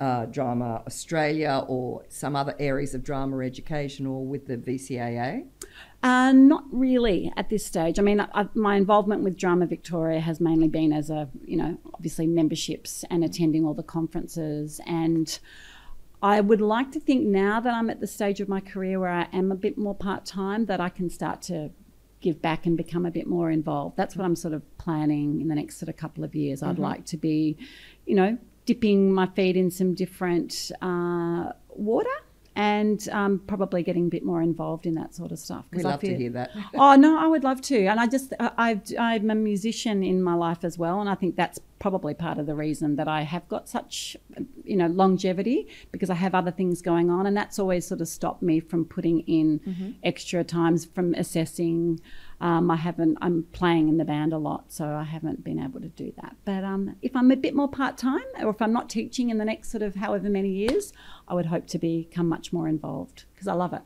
uh, 0.04 0.26
Drama 0.26 0.84
Australia 0.86 1.64
or 1.66 2.04
some 2.10 2.36
other 2.36 2.54
areas 2.60 2.94
of 2.94 3.04
drama 3.06 3.40
education 3.40 4.06
or 4.06 4.26
with 4.26 4.48
the 4.48 4.58
VCAA? 4.58 5.46
Uh, 6.04 6.34
not 6.34 6.66
really 6.72 7.32
at 7.38 7.50
this 7.50 7.66
stage. 7.66 7.98
I 7.98 8.02
mean, 8.02 8.20
I, 8.20 8.50
my 8.54 8.76
involvement 8.76 9.24
with 9.24 9.38
Drama 9.38 9.66
Victoria 9.66 10.20
has 10.20 10.42
mainly 10.42 10.68
been 10.68 10.92
as 10.92 11.10
a, 11.10 11.30
you 11.46 11.56
know, 11.56 11.78
obviously 11.94 12.28
memberships 12.28 13.06
and 13.10 13.24
attending 13.24 13.66
all 13.66 13.74
the 13.74 13.84
conferences 13.84 14.82
and 14.86 15.40
I 16.22 16.40
would 16.40 16.62
like 16.62 16.92
to 16.94 17.02
think 17.02 17.26
now 17.26 17.60
that 17.60 17.74
I'm 17.74 17.90
at 17.90 18.00
the 18.00 18.08
stage 18.08 18.40
of 18.40 18.48
my 18.48 18.62
career 18.62 18.98
where 18.98 19.10
I 19.10 19.28
am 19.34 19.52
a 19.52 19.56
bit 19.56 19.78
more 19.78 19.94
part 19.94 20.26
time 20.26 20.68
that 20.68 20.80
I 20.80 20.88
can 20.88 21.10
start 21.10 21.42
to 21.44 21.72
give 22.22 22.42
back 22.42 22.66
and 22.66 22.78
become 22.78 23.06
a 23.06 23.12
bit 23.12 23.28
more 23.28 23.52
involved. 23.52 23.98
That's 23.98 24.16
what 24.16 24.24
I'm 24.24 24.38
sort 24.38 24.54
of 24.54 24.62
planning 24.78 25.42
in 25.42 25.50
the 25.50 25.56
next 25.56 25.80
sort 25.80 25.90
of 25.90 25.98
couple 25.98 26.24
of 26.24 26.34
years. 26.34 26.62
Mm-hmm. 26.62 26.70
I'd 26.70 26.80
like 26.80 27.06
to 27.08 27.18
be, 27.18 27.58
you 28.06 28.16
know, 28.16 28.38
dipping 28.66 29.12
my 29.14 29.28
feet 29.28 29.58
in 29.58 29.72
some 29.72 29.94
different 29.94 30.72
uh, 30.82 31.52
water 31.70 32.10
and 32.56 33.10
um, 33.10 33.40
probably 33.48 33.82
getting 33.82 34.06
a 34.06 34.10
bit 34.10 34.24
more 34.24 34.42
involved 34.42 34.86
in 34.86 34.94
that 34.96 35.16
sort 35.16 35.32
of 35.32 35.40
stuff. 35.40 35.66
We'd 35.72 35.84
love 35.84 36.02
feel, 36.02 36.12
to 36.12 36.18
hear 36.18 36.30
that. 36.32 36.52
oh 36.76 36.96
no, 36.96 37.18
I 37.18 37.26
would 37.28 37.44
love 37.44 37.62
to, 37.62 37.86
and 37.86 38.00
I 38.00 38.08
just 38.08 38.34
I, 38.40 38.80
I'm 39.00 39.30
a 39.30 39.36
musician 39.36 40.04
in 40.04 40.22
my 40.22 40.36
life 40.36 40.64
as 40.64 40.78
well, 40.78 41.02
and 41.02 41.10
I 41.10 41.16
think 41.16 41.36
that's 41.36 41.60
probably 41.80 42.14
part 42.14 42.38
of 42.38 42.46
the 42.46 42.56
reason 42.56 42.96
that 42.96 43.08
I 43.08 43.24
have 43.24 43.48
got 43.50 43.68
such 43.68 44.16
you 44.64 44.78
know 44.78 44.88
longevity 44.88 45.68
because 45.92 46.10
I 46.10 46.16
have 46.16 46.36
other 46.36 46.52
things 46.52 46.82
going 46.82 47.10
on, 47.10 47.26
and 47.26 47.36
that's 47.36 47.58
always 47.58 47.88
sort 47.88 48.02
of 48.02 48.08
stopped 48.08 48.44
me 48.44 48.60
from 48.60 48.86
putting 48.86 49.22
in 49.22 49.60
mm-hmm. 49.60 49.92
extra 50.04 50.44
times 50.44 50.86
from 50.86 51.14
assessing. 51.16 52.00
Um, 52.44 52.70
I 52.70 52.76
haven't. 52.76 53.18
I'm 53.22 53.44
playing 53.54 53.88
in 53.88 53.96
the 53.96 54.04
band 54.04 54.34
a 54.34 54.38
lot, 54.38 54.66
so 54.68 54.86
I 54.86 55.04
haven't 55.04 55.46
been 55.46 55.60
able 55.60 55.80
to 55.80 55.88
do 55.88 56.12
that. 56.22 56.36
But 56.44 56.66
um, 56.66 56.98
if 57.02 57.16
I'm 57.16 57.32
a 57.32 57.38
bit 57.38 57.56
more 57.56 57.70
part 57.70 57.98
time, 57.98 58.26
or 58.42 58.50
if 58.50 58.62
I'm 58.62 58.74
not 58.74 58.90
teaching 58.90 59.30
in 59.30 59.38
the 59.38 59.46
next 59.46 59.72
sort 59.72 59.82
of 59.82 59.96
however 59.96 60.30
many 60.30 60.50
years, 60.50 60.92
I 61.26 61.36
would 61.36 61.46
hope 61.46 61.68
to 61.68 61.80
become 61.80 62.28
much 62.28 62.52
more 62.52 62.68
involved 62.68 63.24
because 63.34 63.48
I 63.48 63.54
love 63.54 63.72
it. 63.72 63.84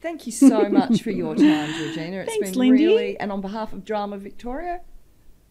Thank 0.00 0.24
you 0.24 0.30
so 0.30 0.68
much 0.68 1.02
for 1.02 1.10
your 1.10 1.34
time, 1.34 1.72
Georgina. 1.72 2.18
It's 2.18 2.30
Thanks, 2.30 2.50
been 2.50 2.58
Lindy. 2.60 2.86
really, 2.86 3.18
and 3.18 3.32
on 3.32 3.40
behalf 3.40 3.72
of 3.72 3.84
Drama 3.84 4.18
Victoria, 4.18 4.82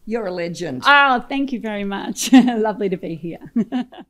you're 0.06 0.28
a 0.28 0.32
legend. 0.32 0.84
Oh, 0.86 1.22
thank 1.28 1.52
you 1.52 1.60
very 1.60 1.84
much. 1.84 2.32
Lovely 2.32 2.88
to 2.88 2.96
be 2.96 3.16
here. 3.16 3.52